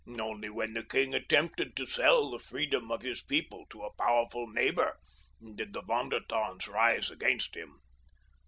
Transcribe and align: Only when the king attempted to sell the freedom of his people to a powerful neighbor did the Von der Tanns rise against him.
Only 0.19 0.49
when 0.49 0.73
the 0.73 0.81
king 0.81 1.13
attempted 1.13 1.75
to 1.75 1.85
sell 1.85 2.31
the 2.31 2.39
freedom 2.39 2.89
of 2.91 3.03
his 3.03 3.21
people 3.21 3.67
to 3.69 3.83
a 3.83 3.93
powerful 3.93 4.47
neighbor 4.47 4.97
did 5.55 5.73
the 5.73 5.83
Von 5.83 6.09
der 6.09 6.21
Tanns 6.27 6.67
rise 6.67 7.11
against 7.11 7.55
him. 7.55 7.79